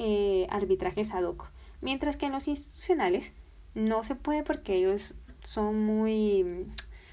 eh, 0.01 0.47
arbitrajes 0.49 1.13
ad 1.13 1.25
hoc. 1.25 1.51
Mientras 1.81 2.17
que 2.17 2.27
en 2.27 2.33
los 2.33 2.47
institucionales 2.47 3.33
no 3.75 4.05
se 4.05 4.15
puede 4.15 4.45
porque 4.45 4.77
ellos 4.77 5.15
son 5.43 5.85
muy, 5.85 6.67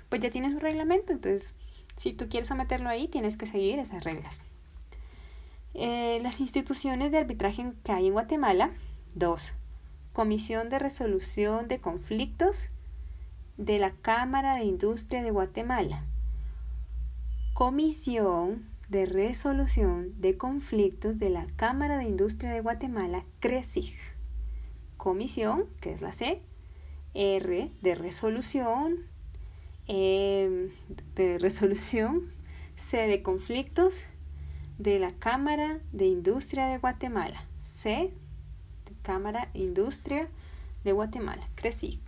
pues 0.09 0.21
ya 0.21 0.29
tienen 0.29 0.53
su 0.53 0.59
reglamento, 0.59 1.11
entonces 1.11 1.55
si 1.97 2.13
tú 2.13 2.29
quieres 2.29 2.47
someterlo 2.47 2.87
ahí 2.87 3.07
tienes 3.07 3.37
que 3.37 3.47
seguir 3.47 3.79
esas 3.79 4.03
reglas. 4.03 4.43
Eh, 5.73 6.19
las 6.21 6.39
instituciones 6.39 7.11
de 7.11 7.17
arbitraje 7.17 7.73
que 7.83 7.91
hay 7.91 8.07
en 8.07 8.13
Guatemala, 8.13 8.69
dos. 9.15 9.51
Comisión 10.13 10.69
de 10.69 10.77
Resolución 10.77 11.67
de 11.67 11.79
Conflictos 11.79 12.67
de 13.57 13.79
la 13.79 13.91
Cámara 13.91 14.55
de 14.57 14.63
Industria 14.63 15.23
de 15.23 15.31
Guatemala. 15.31 16.03
Comisión 17.55 18.74
de 18.89 19.05
Resolución 19.05 20.19
de 20.21 20.37
Conflictos 20.37 21.19
de 21.19 21.29
la 21.29 21.47
Cámara 21.55 21.97
de 21.97 22.05
Industria 22.05 22.51
de 22.51 22.61
Guatemala, 22.61 23.23
CRESIG. 23.39 23.95
Comisión, 24.97 25.65
que 25.81 25.91
es 25.91 26.01
la 26.01 26.11
C, 26.11 26.41
R 27.13 27.71
de 27.81 27.95
resolución, 27.95 28.97
e, 29.87 30.69
de 31.15 31.37
resolución, 31.37 32.31
C 32.75 32.97
de 32.97 33.21
conflictos 33.21 34.03
de 34.77 34.99
la 34.99 35.11
Cámara 35.13 35.79
de 35.91 36.05
Industria 36.05 36.67
de 36.67 36.77
Guatemala, 36.77 37.45
C 37.61 38.11
Cámara 39.05 39.49
Industria 39.53 40.27
de 40.83 40.91
Guatemala, 40.91 41.47
CRECIG. 41.53 41.99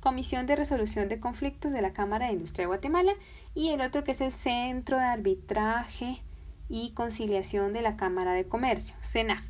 Comisión 0.00 0.46
de 0.46 0.56
Resolución 0.56 1.08
de 1.08 1.20
Conflictos 1.20 1.72
de 1.72 1.80
la 1.80 1.92
Cámara 1.92 2.26
de 2.26 2.32
Industria 2.32 2.64
de 2.64 2.66
Guatemala 2.66 3.12
y 3.54 3.70
el 3.70 3.80
otro 3.80 4.04
que 4.04 4.12
es 4.12 4.20
el 4.20 4.32
Centro 4.32 4.98
de 4.98 5.04
Arbitraje 5.04 6.22
y 6.68 6.90
Conciliación 6.90 7.72
de 7.72 7.82
la 7.82 7.96
Cámara 7.96 8.32
de 8.32 8.46
Comercio, 8.46 8.96
CENAC. 9.02 9.44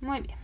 Muy 0.00 0.20
bien. 0.20 0.38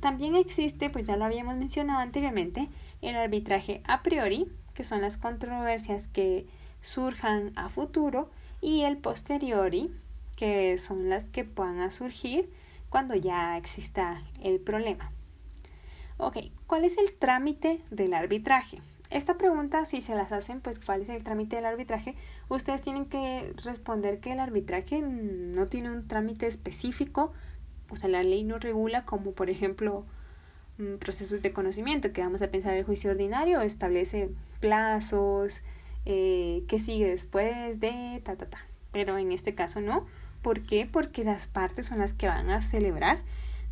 También 0.00 0.36
existe, 0.36 0.90
pues 0.90 1.06
ya 1.06 1.16
lo 1.16 1.24
habíamos 1.24 1.56
mencionado 1.56 2.00
anteriormente, 2.00 2.68
el 3.02 3.16
arbitraje 3.16 3.82
a 3.84 4.02
priori, 4.02 4.50
que 4.74 4.84
son 4.84 5.00
las 5.00 5.16
controversias 5.16 6.08
que 6.08 6.46
surjan 6.80 7.52
a 7.56 7.68
futuro, 7.68 8.30
y 8.60 8.82
el 8.82 8.96
posteriori, 8.96 9.90
que 10.36 10.78
son 10.78 11.08
las 11.08 11.28
que 11.28 11.44
puedan 11.44 11.90
surgir 11.92 12.50
cuando 12.88 13.14
ya 13.14 13.56
exista 13.56 14.22
el 14.42 14.58
problema. 14.60 15.12
Ok, 16.16 16.38
¿cuál 16.66 16.84
es 16.84 16.96
el 16.98 17.12
trámite 17.14 17.80
del 17.90 18.14
arbitraje? 18.14 18.80
Esta 19.10 19.36
pregunta, 19.36 19.84
si 19.84 20.00
se 20.00 20.14
las 20.14 20.32
hacen, 20.32 20.60
pues 20.60 20.80
¿cuál 20.80 21.02
es 21.02 21.08
el 21.08 21.22
trámite 21.22 21.56
del 21.56 21.66
arbitraje? 21.66 22.14
Ustedes 22.48 22.82
tienen 22.82 23.06
que 23.06 23.52
responder 23.64 24.18
que 24.18 24.32
el 24.32 24.40
arbitraje 24.40 25.00
no 25.00 25.68
tiene 25.68 25.90
un 25.90 26.08
trámite 26.08 26.46
específico, 26.46 27.32
o 27.90 27.96
sea, 27.96 28.08
la 28.08 28.22
ley 28.22 28.44
no 28.44 28.58
regula 28.58 29.04
como, 29.04 29.32
por 29.32 29.50
ejemplo, 29.50 30.04
mm, 30.78 30.96
procesos 30.96 31.42
de 31.42 31.52
conocimiento, 31.52 32.12
que 32.12 32.22
vamos 32.22 32.42
a 32.42 32.50
pensar 32.50 32.74
el 32.74 32.84
juicio 32.84 33.10
ordinario, 33.10 33.60
establece 33.60 34.30
plazos, 34.60 35.60
eh, 36.06 36.64
qué 36.68 36.78
sigue 36.78 37.08
después 37.08 37.80
de 37.80 38.20
ta, 38.24 38.36
ta, 38.36 38.46
ta. 38.46 38.58
Pero 38.92 39.18
en 39.18 39.32
este 39.32 39.54
caso 39.54 39.80
no. 39.80 40.06
¿Por 40.42 40.62
qué? 40.62 40.86
Porque 40.90 41.24
las 41.24 41.48
partes 41.48 41.86
son 41.86 41.98
las 41.98 42.14
que 42.14 42.28
van 42.28 42.50
a 42.50 42.62
celebrar 42.62 43.18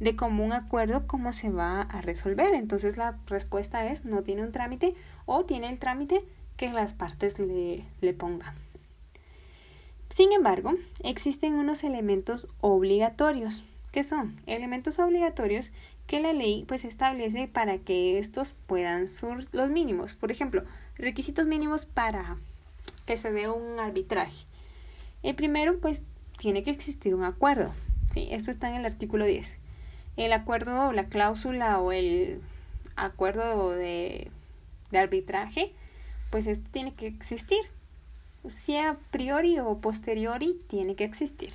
de 0.01 0.17
común 0.17 0.53
acuerdo 0.53 1.07
cómo 1.07 1.33
se 1.33 1.51
va 1.51 1.83
a 1.83 2.01
resolver. 2.01 2.55
Entonces 2.55 2.97
la 2.97 3.19
respuesta 3.27 3.87
es 3.87 4.05
no 4.05 4.23
tiene 4.23 4.43
un 4.43 4.53
trámite 4.53 4.95
o 5.27 5.45
tiene 5.45 5.69
el 5.69 5.79
trámite 5.79 6.25
que 6.57 6.71
las 6.71 6.95
partes 6.95 7.39
le, 7.39 7.85
le 8.01 8.13
pongan. 8.13 8.55
Sin 10.11 10.33
embargo, 10.33 10.75
existen 11.03 11.55
unos 11.55 11.85
elementos 11.85 12.47
obligatorios. 12.61 13.63
¿Qué 13.93 14.05
son? 14.05 14.41
Elementos 14.47 14.99
obligatorios 14.99 15.71
que 16.07 16.21
la 16.21 16.33
ley 16.33 16.65
pues 16.69 16.85
establece 16.85 17.49
para 17.49 17.79
que 17.79 18.19
estos 18.19 18.55
puedan 18.67 19.09
ser 19.09 19.49
los 19.53 19.71
mínimos. 19.71 20.13
Por 20.13 20.31
ejemplo, 20.31 20.65
requisitos 20.97 21.47
mínimos 21.47 21.87
para 21.87 22.37
que 23.07 23.17
se 23.17 23.33
dé 23.33 23.49
un 23.49 23.81
arbitraje. 23.81 24.45
El 25.23 25.35
primero 25.35 25.79
pues 25.79 26.03
tiene 26.39 26.63
que 26.63 26.71
existir 26.71 27.15
un 27.15 27.25
acuerdo. 27.25 27.73
¿sí? 28.13 28.29
Esto 28.31 28.51
está 28.51 28.69
en 28.69 28.77
el 28.77 28.85
artículo 28.85 29.25
10. 29.25 29.55
El 30.17 30.33
acuerdo 30.33 30.89
o 30.89 30.93
la 30.93 31.05
cláusula 31.05 31.81
o 31.81 31.93
el 31.93 32.41
acuerdo 32.97 33.71
de, 33.71 34.31
de 34.93 34.99
arbitraje, 34.99 35.73
pues 36.31 36.47
esto 36.47 36.69
tiene 36.71 36.95
que 36.95 37.09
existir. 37.09 37.59
Sea 38.49 38.91
a 38.91 38.97
priori 39.11 39.59
o 39.59 39.79
posteriori, 39.79 40.61
tiene 40.69 40.95
que 40.95 41.05
existir. 41.05 41.53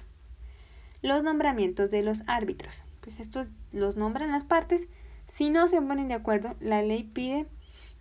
Los 1.01 1.23
nombramientos 1.23 1.91
de 1.91 2.03
los 2.03 2.23
árbitros. 2.27 2.83
Pues 3.01 3.19
estos 3.19 3.47
los 3.71 3.95
nombran 3.95 4.31
las 4.31 4.43
partes. 4.43 4.87
Si 5.27 5.49
no 5.49 5.67
se 5.67 5.81
ponen 5.81 6.09
de 6.09 6.13
acuerdo, 6.15 6.55
la 6.59 6.81
ley 6.81 7.03
pide 7.03 7.45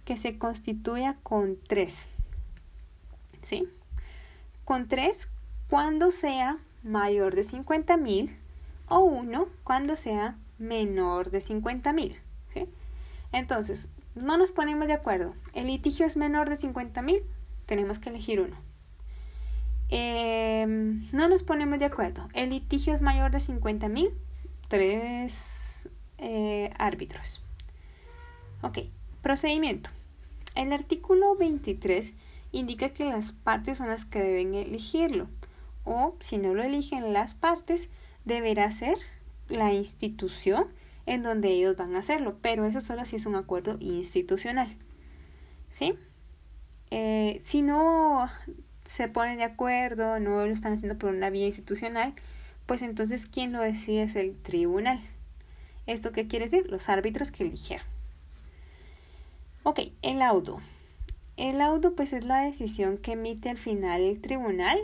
que 0.05 0.17
se 0.17 0.39
constituya 0.39 1.17
con 1.23 1.59
tres. 1.69 2.07
¿Sí? 3.43 3.69
Con 4.65 4.89
tres 4.89 5.29
cuando 5.69 6.11
sea 6.11 6.59
mayor 6.83 7.35
de 7.35 7.43
50 7.43 7.97
mil 7.97 8.37
o 8.89 9.01
uno 9.01 9.49
cuando 9.65 9.97
sea 9.97 10.37
menor 10.59 11.31
de 11.31 11.41
50 11.41 11.93
mil. 11.93 12.17
Entonces, 13.33 13.89
no 14.17 14.37
nos 14.37 14.51
ponemos 14.51 14.87
de 14.89 14.95
acuerdo. 14.95 15.35
El 15.55 15.69
litigio 15.69 16.07
es 16.07 16.17
menor 16.17 16.49
de 16.49 16.57
50 16.57 17.03
mil, 17.03 17.23
tenemos 17.67 17.99
que 17.99 18.09
elegir 18.09 18.41
uno. 18.41 18.57
Em, 19.89 21.07
no 21.13 21.29
nos 21.29 21.43
ponemos 21.43 21.79
de 21.79 21.85
acuerdo. 21.85 22.29
El 22.35 22.51
litigio 22.51 22.95
es 22.95 23.03
mayor 23.03 23.31
de 23.31 23.41
50 23.41 23.89
mil, 23.89 24.11
tres 24.69 25.89
eh, 26.19 26.73
árbitros. 26.79 27.41
Ok, 28.63 28.79
procedimiento. 29.23 29.91
El 30.55 30.73
artículo 30.73 31.37
23 31.37 32.13
indica 32.53 32.89
que 32.89 33.05
las 33.05 33.33
partes 33.33 33.79
son 33.79 33.89
las 33.89 34.05
que 34.05 34.21
deben 34.21 34.55
elegirlo 34.55 35.29
o 35.85 36.17
si 36.21 36.37
no 36.37 36.53
lo 36.53 36.63
eligen 36.63 37.13
las 37.13 37.35
partes, 37.35 37.89
deberá 38.25 38.71
ser 38.73 38.99
la 39.49 39.73
institución 39.73 40.67
en 41.07 41.23
donde 41.23 41.51
ellos 41.51 41.77
van 41.77 41.95
a 41.95 42.01
hacerlo, 42.01 42.37
pero 42.43 42.67
eso 42.67 42.81
solo 42.81 43.05
si 43.05 43.17
es 43.17 43.27
un 43.27 43.37
acuerdo 43.37 43.77
institucional. 43.81 44.77
¿Sí? 45.73 45.95
Eh, 46.91 47.41
si 47.45 47.63
no 47.63 48.29
se 48.85 49.09
ponen 49.09 49.39
de 49.39 49.45
acuerdo, 49.45 50.19
no 50.21 50.47
lo 50.47 50.53
están 50.53 50.75
haciendo 50.75 50.99
por 50.99 51.11
una 51.11 51.31
vía 51.31 51.47
institucional, 51.47 52.15
pues 52.67 52.83
entonces 52.83 53.27
quien 53.27 53.53
lo 53.53 53.61
decide 53.61 54.05
es 54.05 54.17
el 54.17 54.37
tribunal. 54.37 55.01
¿Esto 55.87 56.13
qué 56.13 56.27
quiere 56.27 56.49
decir? 56.49 56.71
Los 56.71 56.89
árbitros 56.89 57.31
que 57.31 57.45
eligieron. 57.45 57.87
Ok, 59.63 59.81
el 60.03 60.19
laudo. 60.19 60.61
El 61.37 61.59
laudo 61.59 61.95
pues 61.95 62.13
es 62.13 62.25
la 62.25 62.43
decisión 62.43 62.99
que 62.99 63.13
emite 63.13 63.51
al 63.51 63.59
final 63.59 64.01
el 64.01 64.21
tribunal 64.21 64.79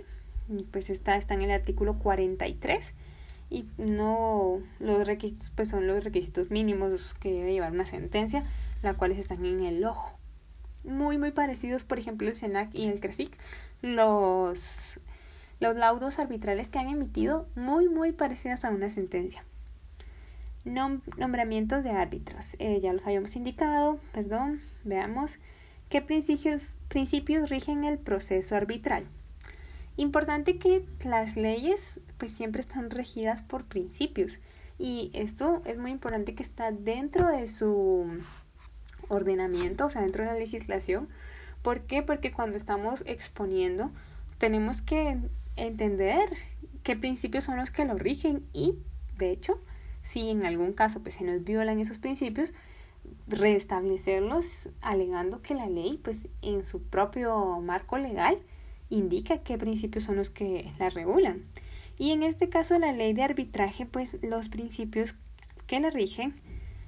pues 0.71 0.91
está, 0.91 1.17
está 1.17 1.35
en 1.35 1.43
el 1.43 1.51
artículo 1.51 1.99
43 1.99 2.93
y 3.53 3.69
no 3.77 4.61
los 4.81 5.07
requisitos 5.07 5.51
pues 5.51 5.69
son 5.69 5.87
los 5.87 6.03
requisitos 6.03 6.51
mínimos 6.51 7.15
que 7.15 7.31
debe 7.33 7.53
llevar 7.53 7.73
una 7.73 7.87
sentencia, 7.87 8.45
las 8.83 8.97
cuales 8.97 9.19
están 9.19 9.45
en 9.45 9.63
el 9.63 9.85
ojo. 9.85 10.19
Muy 10.85 11.19
muy 11.19 11.31
parecidos, 11.31 11.85
por 11.85 11.99
ejemplo, 11.99 12.29
el 12.29 12.35
SENAC 12.35 12.75
y 12.75 12.89
el 12.89 12.99
CRESIC, 13.01 13.37
los 13.83 14.99
los 15.61 15.77
laudos 15.77 16.19
arbitrales 16.19 16.71
que 16.71 16.79
han 16.79 16.89
emitido 16.89 17.47
muy 17.55 17.89
muy 17.89 18.13
parecidas 18.13 18.65
a 18.65 18.71
una 18.71 18.91
sentencia. 18.91 19.45
nombramientos 20.65 21.85
de 21.85 21.91
árbitros. 21.91 22.57
Eh, 22.59 22.81
ya 22.81 22.93
los 22.93 23.05
habíamos 23.05 23.37
indicado, 23.37 24.01
perdón, 24.13 24.63
veamos 24.85 25.39
qué 25.91 26.01
principios, 26.01 26.77
principios 26.89 27.51
rigen 27.51 27.85
el 27.85 27.99
proceso 27.99 28.57
arbitral. 28.57 29.05
Importante 29.97 30.59
que 30.59 30.87
las 31.05 31.37
leyes 31.37 32.01
pues 32.19 32.33
siempre 32.33 32.61
están 32.61 32.91
regidas 32.91 33.43
por 33.43 33.65
principios 33.65 34.39
y 34.79 35.11
esto 35.13 35.63
es 35.67 35.79
muy 35.79 35.91
importante 35.91 36.35
que 36.35 36.43
está 36.43 36.73
dentro 36.73 37.29
de 37.29 37.47
su 37.47 38.07
ordenamiento, 39.09 39.87
o 39.87 39.91
sea, 39.91 40.03
dentro 40.03 40.25
de 40.25 40.31
la 40.31 40.39
legislación. 40.39 41.09
¿Por 41.63 41.83
qué? 41.83 42.03
Porque 42.03 42.33
cuando 42.33 42.57
estamos 42.57 43.03
exponiendo 43.07 43.91
tenemos 44.39 44.83
que 44.83 45.19
entender 45.57 46.31
qué 46.83 46.97
principios 46.97 47.45
son 47.45 47.59
los 47.59 47.71
que 47.71 47.85
lo 47.85 47.97
rigen 47.97 48.45
y, 48.53 48.75
de 49.19 49.31
hecho, 49.31 49.61
si 50.03 50.31
en 50.31 50.47
algún 50.47 50.73
caso 50.73 51.01
pues 51.01 51.15
se 51.17 51.25
nos 51.25 51.45
violan 51.45 51.79
esos 51.79 51.99
principios, 51.99 52.53
restablecerlos 53.29 54.69
alegando 54.81 55.43
que 55.43 55.55
la 55.55 55.69
ley 55.69 56.01
pues 56.03 56.29
en 56.41 56.65
su 56.65 56.83
propio 56.83 57.61
marco 57.61 57.99
legal 57.99 58.39
indica 58.93 59.39
qué 59.39 59.59
principios 59.59 60.05
son 60.05 60.17
los 60.17 60.31
que 60.31 60.71
la 60.79 60.91
regulan. 60.91 61.43
Y 61.99 62.11
en 62.11 62.23
este 62.23 62.49
caso 62.49 62.79
la 62.79 62.93
ley 62.93 63.13
de 63.13 63.23
arbitraje, 63.23 63.87
pues 63.87 64.19
los 64.23 64.49
principios 64.49 65.15
que 65.67 65.81
la 65.81 65.91
rigen 65.91 66.35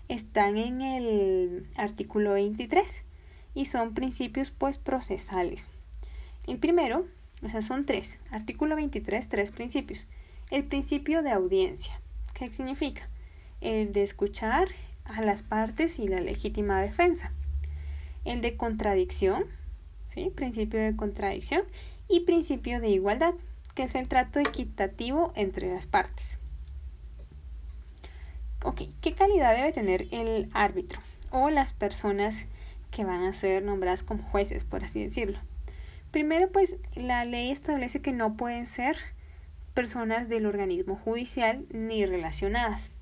están 0.08 0.56
en 0.56 0.82
el 0.82 1.66
artículo 1.76 2.34
23 2.34 3.00
y 3.54 3.66
son 3.66 3.94
principios 3.94 4.50
pues 4.50 4.78
procesales. 4.78 5.68
El 6.46 6.58
primero, 6.58 7.06
o 7.42 7.48
sea, 7.48 7.62
son 7.62 7.86
tres. 7.86 8.18
Artículo 8.30 8.76
23, 8.76 9.28
tres 9.28 9.50
principios. 9.50 10.06
El 10.50 10.64
principio 10.64 11.22
de 11.22 11.30
audiencia. 11.30 12.00
¿Qué 12.34 12.50
significa? 12.50 13.08
El 13.60 13.92
de 13.92 14.02
escuchar 14.02 14.68
a 15.04 15.22
las 15.22 15.42
partes 15.42 15.98
y 15.98 16.08
la 16.08 16.20
legítima 16.20 16.82
defensa. 16.82 17.32
El 18.24 18.40
de 18.40 18.56
contradicción, 18.56 19.44
¿sí? 20.12 20.30
Principio 20.34 20.80
de 20.80 20.96
contradicción. 20.96 21.62
Y 22.08 22.20
principio 22.20 22.80
de 22.80 22.88
igualdad, 22.88 23.34
que 23.74 23.84
es 23.84 23.94
el 23.94 24.08
trato 24.08 24.38
equitativo 24.38 25.32
entre 25.34 25.72
las 25.72 25.86
partes. 25.86 26.38
Ok, 28.62 28.82
¿qué 29.00 29.12
calidad 29.12 29.54
debe 29.54 29.72
tener 29.72 30.06
el 30.10 30.48
árbitro 30.54 31.00
o 31.30 31.50
las 31.50 31.72
personas 31.72 32.46
que 32.90 33.04
van 33.04 33.24
a 33.24 33.32
ser 33.32 33.62
nombradas 33.62 34.02
como 34.02 34.22
jueces, 34.22 34.64
por 34.64 34.84
así 34.84 35.02
decirlo? 35.04 35.38
Primero, 36.10 36.50
pues 36.50 36.76
la 36.94 37.24
ley 37.24 37.50
establece 37.50 38.00
que 38.00 38.12
no 38.12 38.36
pueden 38.36 38.66
ser 38.66 38.96
personas 39.74 40.28
del 40.28 40.46
organismo 40.46 40.96
judicial 40.96 41.66
ni 41.70 42.06
relacionadas. 42.06 42.92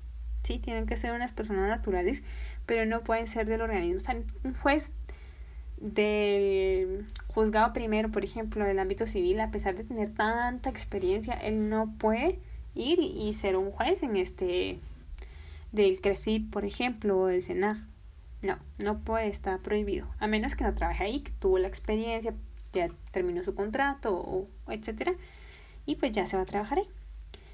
Sí, 0.43 0.59
tienen 0.59 0.87
que 0.87 0.97
ser 0.97 1.13
unas 1.13 1.31
personas 1.31 1.69
naturales, 1.69 2.23
pero 2.65 2.85
no 2.85 3.01
pueden 3.01 3.27
ser 3.27 3.45
del 3.45 3.61
organismo. 3.61 3.97
O 3.97 4.03
sea, 4.03 4.15
un 4.43 4.53
juez 4.55 4.89
del 5.83 7.05
juzgado 7.27 7.73
primero, 7.73 8.09
por 8.09 8.23
ejemplo, 8.23 8.63
del 8.63 8.79
ámbito 8.79 9.05
civil, 9.05 9.39
a 9.41 9.51
pesar 9.51 9.75
de 9.75 9.83
tener 9.83 10.13
tanta 10.13 10.69
experiencia, 10.69 11.33
él 11.33 11.69
no 11.69 11.93
puede 11.97 12.39
ir 12.73 12.99
y 12.99 13.33
ser 13.33 13.57
un 13.57 13.69
juez 13.69 14.01
en 14.01 14.15
este 14.15 14.79
del 15.73 15.99
CRECID, 15.99 16.49
por 16.51 16.63
ejemplo, 16.63 17.19
o 17.19 17.25
del 17.27 17.43
SENAG. 17.43 17.77
No, 18.41 18.57
no 18.77 18.99
puede, 18.99 19.27
estar 19.27 19.59
prohibido, 19.59 20.07
a 20.19 20.27
menos 20.27 20.55
que 20.55 20.63
no 20.63 20.73
trabaje 20.73 21.03
ahí, 21.03 21.19
que 21.21 21.31
tuvo 21.39 21.59
la 21.59 21.67
experiencia, 21.67 22.33
ya 22.71 22.89
terminó 23.11 23.43
su 23.43 23.53
contrato, 23.53 24.15
o, 24.15 24.47
etcétera, 24.67 25.13
y 25.85 25.95
pues 25.95 26.11
ya 26.13 26.25
se 26.27 26.37
va 26.37 26.43
a 26.43 26.45
trabajar 26.45 26.79
ahí. 26.79 26.87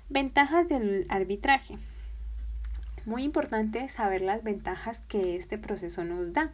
Ventajas 0.10 0.70
del 0.70 1.06
arbitraje. 1.10 1.78
Muy 3.06 3.24
importante 3.24 3.88
saber 3.90 4.22
las 4.22 4.44
ventajas 4.44 5.02
que 5.02 5.36
este 5.36 5.58
proceso 5.58 6.04
nos 6.04 6.34
da. 6.34 6.52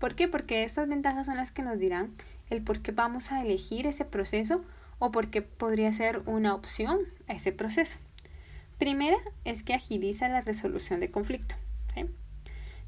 ¿Por 0.00 0.16
qué? 0.16 0.26
Porque 0.26 0.64
estas 0.64 0.88
ventajas 0.88 1.26
son 1.26 1.36
las 1.36 1.52
que 1.52 1.62
nos 1.62 1.78
dirán 1.78 2.10
el 2.48 2.62
por 2.62 2.80
qué 2.80 2.90
vamos 2.90 3.30
a 3.30 3.42
elegir 3.42 3.86
ese 3.86 4.04
proceso 4.04 4.64
o 4.98 5.12
por 5.12 5.28
qué 5.28 5.42
podría 5.42 5.92
ser 5.92 6.22
una 6.26 6.54
opción 6.54 6.98
a 7.28 7.34
ese 7.34 7.52
proceso. 7.52 7.98
Primera 8.78 9.18
es 9.44 9.62
que 9.62 9.74
agiliza 9.74 10.28
la 10.28 10.40
resolución 10.40 10.98
de 11.00 11.10
conflicto. 11.10 11.54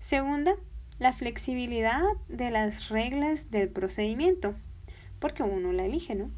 Segunda, 0.01 0.57
la 0.99 1.13
flexibilidad 1.13 2.03
de 2.29 2.51
las 2.51 2.89
reglas 2.89 3.53
del 3.53 3.69
procedimiento 3.69 4.55
porque 5.21 5.45
uno 5.45 5.73
la 5.73 5.85
elige, 5.85 6.17
¿no? 6.17 6.31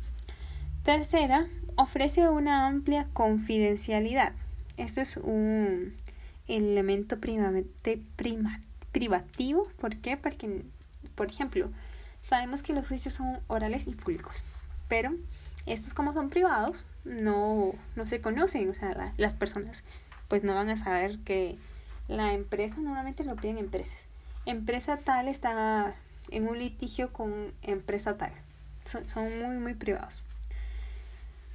Tercera, 0.85 1.49
ofrece 1.77 2.29
una 2.29 2.67
amplia 2.67 3.09
confidencialidad. 3.15 4.33
Este 4.77 5.01
es 5.01 5.17
un 5.17 5.95
elemento 6.47 7.19
privativo. 8.95 9.69
¿Por 9.79 9.97
qué? 9.97 10.17
Porque, 10.17 10.65
por 11.15 11.29
ejemplo, 11.29 11.69
sabemos 12.23 12.63
que 12.63 12.73
los 12.73 12.89
juicios 12.89 13.13
son 13.13 13.41
orales 13.49 13.87
y 13.87 13.93
públicos, 13.93 14.43
pero 14.89 15.13
estos 15.67 15.93
como 15.93 16.15
son 16.15 16.31
privados, 16.31 16.87
no, 17.05 17.75
no 17.97 18.07
se 18.07 18.23
conocen, 18.23 18.71
o 18.71 18.75
sea, 18.75 19.13
las 19.19 19.35
personas 19.35 19.85
pues 20.29 20.43
no 20.43 20.55
van 20.55 20.71
a 20.71 20.79
saber 20.79 21.19
que 21.19 21.59
la 22.09 22.33
empresa, 22.33 22.77
normalmente 22.77 23.25
lo 23.25 23.37
piden 23.37 23.59
empresas. 23.59 23.99
Empresa 24.47 24.97
tal 24.97 25.29
está 25.29 25.95
en 26.31 26.49
un 26.49 26.59
litigio 26.59 27.13
con 27.13 27.53
empresa 27.63 28.17
tal 28.17 28.33
son, 28.85 29.39
muy, 29.39 29.57
muy 29.57 29.75
privados. 29.75 30.23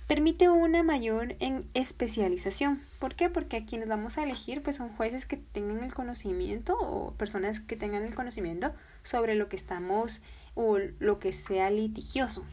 Permite 0.09 0.49
una 0.49 0.81
mayor 0.81 1.35
en 1.37 1.69
especialización. 1.75 2.81
¿Por 2.97 3.13
qué? 3.13 3.29
Porque 3.29 3.57
a 3.57 3.65
quienes 3.67 3.87
vamos 3.87 4.17
a 4.17 4.23
elegir 4.23 4.63
pues 4.63 4.77
son 4.77 4.89
jueces 4.89 5.27
que 5.27 5.37
tengan 5.37 5.83
el 5.83 5.93
conocimiento 5.93 6.75
o 6.79 7.13
personas 7.13 7.59
que 7.59 7.75
tengan 7.75 8.01
el 8.01 8.15
conocimiento 8.15 8.73
sobre 9.03 9.35
lo 9.35 9.49
que 9.49 9.55
estamos 9.55 10.19
o 10.55 10.79
lo 10.79 11.19
que 11.19 11.31
sea 11.31 11.69
litigioso. 11.69 12.43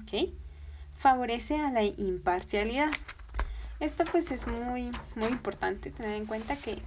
¿Ok? 0.00 0.30
Favorece 0.96 1.56
a 1.56 1.72
la 1.72 1.82
imparcialidad. 1.82 2.92
Esto 3.80 4.04
pues 4.12 4.30
es 4.30 4.46
muy, 4.46 4.92
muy 5.16 5.28
importante 5.30 5.90
tener 5.90 6.14
en 6.14 6.26
cuenta 6.26 6.54
que 6.54 6.78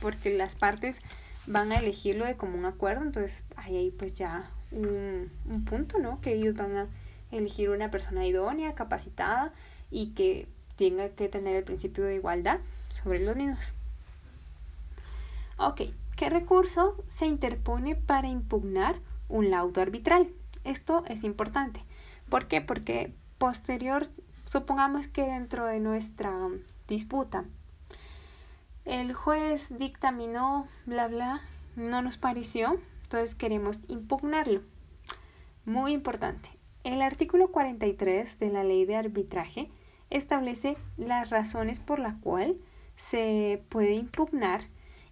porque 0.00 0.38
las 0.38 0.54
partes 0.54 1.00
van 1.48 1.72
a 1.72 1.78
elegirlo 1.78 2.26
de 2.26 2.36
común 2.36 2.64
acuerdo, 2.64 3.02
entonces 3.02 3.42
ahí 3.56 3.92
pues 3.98 4.14
ya 4.14 4.52
un, 4.70 5.32
punto, 5.68 5.98
¿no? 5.98 6.20
Que 6.20 6.34
ellos 6.34 6.54
van 6.54 6.76
a 6.76 6.86
elegir 7.30 7.70
una 7.70 7.90
persona 7.90 8.26
idónea, 8.26 8.74
capacitada 8.74 9.52
y 9.90 10.12
que 10.14 10.48
tenga 10.76 11.08
que 11.10 11.28
tener 11.28 11.56
el 11.56 11.64
principio 11.64 12.04
de 12.04 12.16
igualdad 12.16 12.60
sobre 12.90 13.20
los 13.20 13.36
mismos. 13.36 13.72
Ok, 15.58 15.82
¿qué 16.16 16.30
recurso 16.30 17.02
se 17.08 17.26
interpone 17.26 17.96
para 17.96 18.28
impugnar 18.28 18.96
un 19.28 19.50
laudo 19.50 19.80
arbitral? 19.80 20.28
Esto 20.64 21.04
es 21.06 21.24
importante. 21.24 21.82
¿Por 22.28 22.46
qué? 22.46 22.60
Porque 22.60 23.14
posterior, 23.38 24.08
supongamos 24.44 25.08
que 25.08 25.22
dentro 25.22 25.66
de 25.66 25.80
nuestra 25.80 26.32
disputa 26.88 27.44
el 28.84 29.14
juez 29.14 29.66
dictaminó, 29.70 30.68
bla, 30.84 31.08
bla, 31.08 31.40
no 31.74 32.02
nos 32.02 32.18
pareció, 32.18 32.78
entonces 33.02 33.34
queremos 33.34 33.80
impugnarlo. 33.88 34.62
Muy 35.64 35.92
importante. 35.92 36.55
El 36.86 37.02
artículo 37.02 37.48
43 37.48 38.38
de 38.38 38.48
la 38.48 38.62
ley 38.62 38.84
de 38.84 38.94
arbitraje 38.94 39.68
establece 40.08 40.76
las 40.96 41.30
razones 41.30 41.80
por 41.80 41.98
las 41.98 42.14
cuales 42.14 42.58
se 42.94 43.60
puede 43.70 43.94
impugnar 43.94 44.60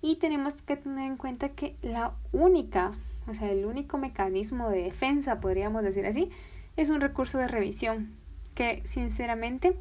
y 0.01 0.15
tenemos 0.21 0.63
que 0.63 0.77
tener 0.77 1.05
en 1.05 1.17
cuenta 1.17 1.49
que 1.49 1.75
la 1.83 2.15
única, 2.31 2.93
o 3.27 3.35
sea, 3.35 3.51
el 3.51 3.65
único 3.65 3.99
mecanismo 3.99 4.71
de 4.71 4.85
defensa, 4.85 5.41
podríamos 5.41 5.83
decir 5.83 6.07
así, 6.07 6.31
es 6.77 6.91
un 6.91 7.01
recurso 7.01 7.39
de 7.39 7.49
revisión, 7.49 8.15
que 8.55 8.81
sinceramente, 8.87 9.77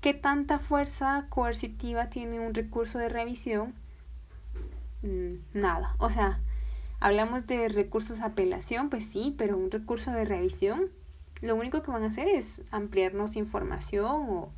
¿qué 0.00 0.14
tanta 0.14 0.58
fuerza 0.58 1.26
coercitiva 1.28 2.08
tiene 2.08 2.40
un 2.40 2.54
recurso 2.54 2.98
de 2.98 3.10
revisión? 3.10 3.74
Mm, 5.02 5.34
nada, 5.52 5.94
o 5.98 6.08
sea, 6.08 6.40
Hablamos 7.00 7.46
de 7.46 7.68
recursos 7.68 8.18
de 8.18 8.24
apelación, 8.24 8.90
pues 8.90 9.04
sí, 9.04 9.34
pero 9.38 9.56
un 9.56 9.70
recurso 9.70 10.10
de 10.10 10.24
revisión, 10.24 10.90
lo 11.40 11.54
único 11.56 11.82
que 11.82 11.90
van 11.90 12.02
a 12.02 12.08
hacer 12.08 12.28
es 12.28 12.60
ampliarnos 12.70 13.36
información 13.36 14.26
o, 14.28 14.50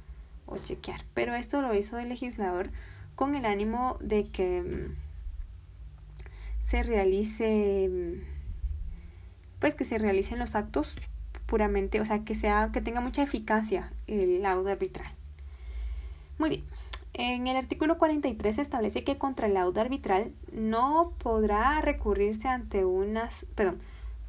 o 0.47 0.59
chequear. 0.59 1.05
Pero 1.15 1.35
esto 1.35 1.63
lo 1.63 1.75
hizo 1.75 1.99
el 1.99 2.09
legislador 2.09 2.71
con 3.15 3.35
el 3.35 3.45
ánimo 3.45 3.99
de 4.01 4.25
que 4.29 4.63
mm, 4.63 5.11
se 6.63 6.83
realice, 6.83 7.89
mm, 7.91 9.61
pues 9.61 9.75
que 9.75 9.85
se 9.85 9.99
realicen 9.99 10.39
los 10.39 10.55
actos 10.55 10.97
puramente, 11.47 12.01
o 12.01 12.05
sea, 12.05 12.25
que 12.25 12.35
sea, 12.35 12.71
que 12.73 12.81
tenga 12.81 13.01
mucha 13.01 13.23
eficacia 13.23 13.93
el 14.07 14.43
laudo 14.43 14.71
arbitral. 14.71 15.13
Muy 16.39 16.49
bien. 16.49 16.65
En 17.13 17.49
el 17.49 17.57
artículo 17.57 17.99
43 17.99 18.57
se 18.57 18.63
establece 18.63 19.05
que 19.05 19.19
contra 19.19 19.49
el 19.49 19.55
laudo 19.55 19.81
arbitral 19.81 20.33
no 20.53 21.13
podrá 21.19 21.81
recurrirse 21.81 22.49
ante 22.49 22.85
unas, 22.85 23.45
perdón, 23.57 23.81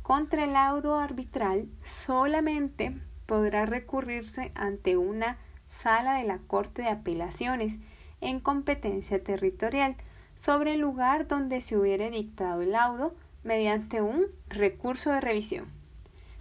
contra 0.01 0.43
el 0.43 0.53
laudo 0.53 0.99
arbitral 0.99 1.67
solamente 1.83 2.97
podrá 3.25 3.65
recurrirse 3.65 4.51
ante 4.55 4.97
una 4.97 5.37
sala 5.67 6.15
de 6.15 6.25
la 6.25 6.39
Corte 6.39 6.81
de 6.81 6.89
Apelaciones 6.89 7.77
en 8.19 8.39
competencia 8.39 9.23
territorial 9.23 9.95
sobre 10.37 10.73
el 10.73 10.81
lugar 10.81 11.27
donde 11.27 11.61
se 11.61 11.77
hubiere 11.77 12.09
dictado 12.09 12.61
el 12.61 12.71
laudo 12.71 13.15
mediante 13.43 14.01
un 14.01 14.25
recurso 14.49 15.11
de 15.11 15.21
revisión. 15.21 15.67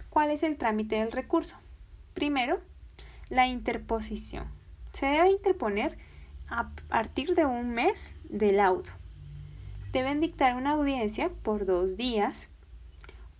¿Cuál 0.09 0.31
es 0.31 0.43
el 0.43 0.57
trámite 0.57 0.97
del 0.97 1.11
recurso? 1.11 1.55
Primero, 2.13 2.59
la 3.29 3.47
interposición. 3.47 4.47
Se 4.93 5.05
debe 5.05 5.31
interponer 5.31 5.97
a 6.49 6.69
partir 6.89 7.33
de 7.33 7.45
un 7.45 7.69
mes 7.69 8.13
del 8.25 8.59
auto. 8.59 8.91
Deben 9.93 10.19
dictar 10.19 10.55
una 10.55 10.71
audiencia 10.71 11.29
por 11.29 11.65
dos 11.65 11.95
días, 11.95 12.49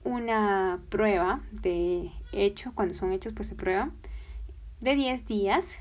una 0.04 0.80
prueba 0.90 1.42
de 1.52 2.12
hecho, 2.32 2.72
cuando 2.76 2.94
son 2.94 3.12
hechos 3.12 3.34
pues 3.34 3.48
se 3.48 3.56
prueba, 3.56 3.92
de 4.80 4.96
10 4.96 5.26
días 5.26 5.78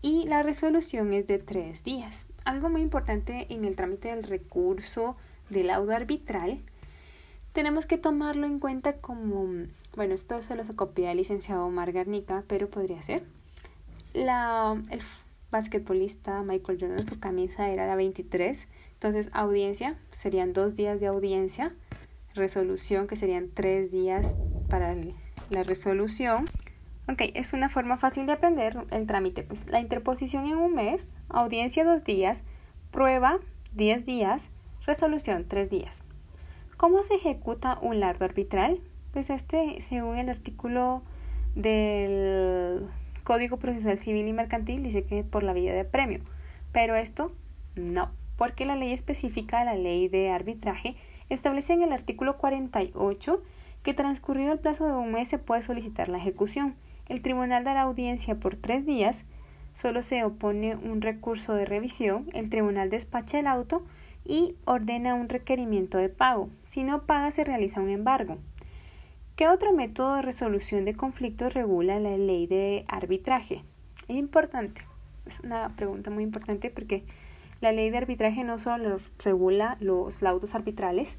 y 0.00 0.24
la 0.24 0.42
resolución 0.42 1.12
es 1.12 1.26
de 1.26 1.38
3 1.38 1.84
días. 1.84 2.26
Algo 2.44 2.68
muy 2.68 2.80
importante 2.80 3.46
en 3.50 3.64
el 3.64 3.76
trámite 3.76 4.08
del 4.08 4.24
recurso 4.24 5.16
del 5.50 5.68
laudo 5.68 5.94
arbitral, 5.94 6.60
tenemos 7.52 7.86
que 7.86 7.98
tomarlo 7.98 8.46
en 8.46 8.58
cuenta 8.58 8.94
como, 8.94 9.66
bueno, 9.94 10.14
esto 10.14 10.40
se 10.42 10.56
lo 10.56 10.64
copia 10.74 11.10
el 11.10 11.18
licenciado 11.18 11.68
Margarnica, 11.68 12.44
pero 12.48 12.70
podría 12.70 13.02
ser 13.02 13.24
la, 14.14 14.80
el 14.90 15.00
basquetbolista 15.50 16.42
Michael 16.42 16.78
Jordan, 16.80 17.06
su 17.06 17.20
camisa 17.20 17.70
era 17.70 17.86
la 17.86 17.96
23. 17.96 18.68
Entonces, 18.94 19.28
audiencia 19.32 19.96
serían 20.12 20.52
dos 20.52 20.76
días 20.76 21.00
de 21.00 21.06
audiencia. 21.06 21.74
Resolución, 22.34 23.06
que 23.06 23.16
serían 23.16 23.50
tres 23.52 23.90
días 23.90 24.36
para 24.68 24.94
la 25.50 25.62
resolución. 25.62 26.46
Ok, 27.08 27.22
es 27.34 27.52
una 27.52 27.68
forma 27.68 27.98
fácil 27.98 28.26
de 28.26 28.32
aprender 28.32 28.76
el 28.90 29.06
trámite. 29.06 29.42
Pues 29.42 29.68
la 29.68 29.80
interposición 29.80 30.46
en 30.46 30.56
un 30.56 30.74
mes, 30.74 31.06
audiencia 31.28 31.84
dos 31.84 32.04
días, 32.04 32.44
prueba 32.90 33.38
diez 33.74 34.04
días, 34.06 34.50
resolución 34.86 35.46
tres 35.48 35.68
días. 35.68 36.02
¿Cómo 36.76 37.02
se 37.02 37.14
ejecuta 37.14 37.78
un 37.82 38.00
lardo 38.00 38.24
arbitral? 38.24 38.80
Pues 39.12 39.30
este, 39.30 39.80
según 39.80 40.16
el 40.16 40.28
artículo 40.28 41.02
del 41.54 42.88
Código 43.24 43.58
Procesal 43.58 43.98
Civil 43.98 44.26
y 44.26 44.32
Mercantil, 44.32 44.82
dice 44.82 45.04
que 45.04 45.22
por 45.22 45.42
la 45.42 45.52
vía 45.52 45.74
de 45.74 45.84
premio. 45.84 46.20
Pero 46.72 46.94
esto 46.94 47.32
no, 47.76 48.10
porque 48.36 48.64
la 48.64 48.76
ley 48.76 48.92
específica, 48.92 49.64
la 49.64 49.74
ley 49.74 50.08
de 50.08 50.30
arbitraje, 50.30 50.96
establece 51.34 51.72
en 51.72 51.82
el 51.82 51.92
artículo 51.92 52.38
48 52.38 53.42
que 53.82 53.94
transcurrido 53.94 54.52
el 54.52 54.58
plazo 54.58 54.86
de 54.86 54.92
un 54.92 55.12
mes 55.12 55.28
se 55.28 55.38
puede 55.38 55.62
solicitar 55.62 56.08
la 56.08 56.18
ejecución 56.18 56.76
el 57.12 57.20
tribunal 57.20 57.64
da 57.64 57.74
la 57.74 57.82
audiencia 57.82 58.36
por 58.36 58.56
tres 58.56 58.86
días, 58.86 59.24
solo 59.74 60.02
se 60.02 60.24
opone 60.24 60.76
un 60.76 61.02
recurso 61.02 61.54
de 61.54 61.64
revisión, 61.64 62.30
el 62.32 62.48
tribunal 62.48 62.90
despacha 62.90 63.38
el 63.38 63.46
auto 63.46 63.84
y 64.24 64.54
ordena 64.64 65.14
un 65.14 65.28
requerimiento 65.28 65.98
de 65.98 66.08
pago. 66.08 66.48
Si 66.64 66.84
no 66.84 67.02
paga, 67.02 67.30
se 67.30 67.44
realiza 67.44 67.80
un 67.80 67.90
embargo. 67.90 68.38
¿Qué 69.36 69.48
otro 69.48 69.72
método 69.72 70.16
de 70.16 70.22
resolución 70.22 70.84
de 70.84 70.94
conflictos 70.94 71.54
regula 71.54 71.98
la 71.98 72.16
ley 72.16 72.46
de 72.46 72.84
arbitraje? 72.88 73.62
Es 74.08 74.16
importante, 74.16 74.82
es 75.26 75.40
una 75.40 75.74
pregunta 75.76 76.10
muy 76.10 76.22
importante 76.22 76.70
porque 76.70 77.04
la 77.60 77.72
ley 77.72 77.90
de 77.90 77.98
arbitraje 77.98 78.44
no 78.44 78.58
solo 78.58 79.00
regula 79.18 79.76
los 79.80 80.22
laudos 80.22 80.54
arbitrales 80.54 81.16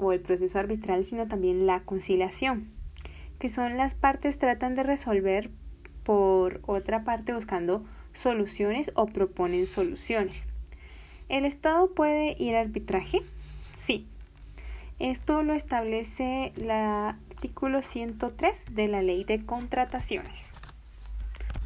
o 0.00 0.12
el 0.12 0.20
proceso 0.20 0.58
arbitral, 0.58 1.04
sino 1.04 1.28
también 1.28 1.66
la 1.66 1.80
conciliación 1.84 2.80
que 3.40 3.48
son 3.48 3.78
las 3.78 3.94
partes 3.94 4.38
tratan 4.38 4.76
de 4.76 4.84
resolver 4.84 5.50
por 6.04 6.60
otra 6.66 7.04
parte 7.04 7.32
buscando 7.32 7.82
soluciones 8.12 8.92
o 8.94 9.06
proponen 9.06 9.66
soluciones. 9.66 10.46
¿El 11.30 11.46
Estado 11.46 11.92
puede 11.94 12.36
ir 12.38 12.54
a 12.54 12.60
arbitraje? 12.60 13.22
Sí. 13.76 14.06
Esto 14.98 15.42
lo 15.42 15.54
establece 15.54 16.52
el 16.56 16.70
artículo 16.70 17.80
103 17.80 18.66
de 18.72 18.88
la 18.88 19.00
Ley 19.00 19.24
de 19.24 19.46
Contrataciones. 19.46 20.52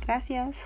Gracias. 0.07 0.57